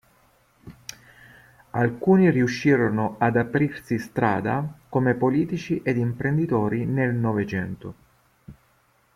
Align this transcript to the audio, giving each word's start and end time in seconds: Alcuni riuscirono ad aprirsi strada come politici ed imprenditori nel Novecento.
Alcuni 1.73 2.31
riuscirono 2.31 3.17
ad 3.19 3.35
aprirsi 3.37 3.99
strada 3.99 4.79
come 4.89 5.13
politici 5.13 5.79
ed 5.83 5.97
imprenditori 5.97 6.85
nel 6.87 7.13
Novecento. 7.13 7.93